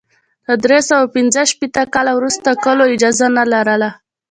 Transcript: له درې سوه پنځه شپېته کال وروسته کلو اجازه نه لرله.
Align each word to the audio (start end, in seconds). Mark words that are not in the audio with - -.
له 0.47 0.53
درې 0.63 0.79
سوه 0.89 1.05
پنځه 1.15 1.41
شپېته 1.51 1.83
کال 1.93 2.07
وروسته 2.13 2.49
کلو 2.65 2.83
اجازه 2.95 3.27
نه 3.37 3.43
لرله. 3.53 3.89